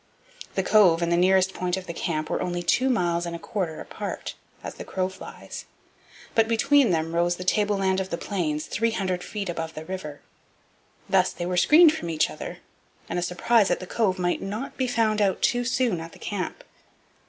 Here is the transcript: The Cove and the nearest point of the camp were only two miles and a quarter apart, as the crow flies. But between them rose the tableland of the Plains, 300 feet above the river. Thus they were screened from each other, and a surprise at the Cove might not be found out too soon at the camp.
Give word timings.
The 0.55 0.63
Cove 0.63 1.03
and 1.03 1.11
the 1.11 1.15
nearest 1.15 1.53
point 1.53 1.77
of 1.77 1.85
the 1.85 1.93
camp 1.93 2.31
were 2.31 2.41
only 2.41 2.63
two 2.63 2.89
miles 2.89 3.27
and 3.27 3.35
a 3.35 3.37
quarter 3.37 3.79
apart, 3.79 4.33
as 4.63 4.73
the 4.73 4.83
crow 4.83 5.09
flies. 5.09 5.65
But 6.33 6.47
between 6.47 6.89
them 6.89 7.13
rose 7.13 7.35
the 7.35 7.43
tableland 7.43 7.99
of 7.99 8.09
the 8.09 8.17
Plains, 8.17 8.65
300 8.65 9.23
feet 9.23 9.47
above 9.47 9.75
the 9.75 9.85
river. 9.85 10.21
Thus 11.07 11.31
they 11.31 11.45
were 11.45 11.55
screened 11.55 11.93
from 11.93 12.09
each 12.09 12.31
other, 12.31 12.57
and 13.09 13.19
a 13.19 13.21
surprise 13.21 13.69
at 13.69 13.79
the 13.79 13.85
Cove 13.85 14.17
might 14.17 14.41
not 14.41 14.75
be 14.75 14.87
found 14.87 15.21
out 15.21 15.43
too 15.43 15.63
soon 15.63 15.99
at 15.99 16.13
the 16.13 16.17
camp. 16.17 16.63